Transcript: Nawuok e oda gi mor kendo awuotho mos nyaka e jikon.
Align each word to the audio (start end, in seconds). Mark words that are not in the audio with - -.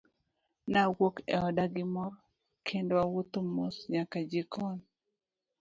Nawuok 0.71 1.15
e 1.33 1.35
oda 1.47 1.65
gi 1.73 1.83
mor 1.93 2.11
kendo 2.67 2.93
awuotho 3.03 3.39
mos 3.55 3.75
nyaka 3.91 4.17
e 4.23 4.27
jikon. 4.31 4.77